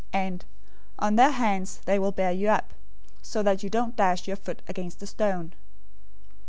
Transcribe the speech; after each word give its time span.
and, 0.11 0.45
'On 0.97 1.15
their 1.15 1.29
hands 1.29 1.79
they 1.85 1.99
will 1.99 2.11
bear 2.11 2.31
you 2.31 2.47
up, 2.47 2.73
so 3.21 3.43
that 3.43 3.61
you 3.61 3.69
don't 3.69 3.95
dash 3.95 4.27
your 4.27 4.35
foot 4.35 4.63
against 4.67 5.03
a 5.03 5.05
stone.'" 5.05 5.53